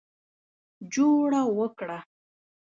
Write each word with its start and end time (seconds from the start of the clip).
جوړه 0.93 1.41
وکړه. 1.57 1.99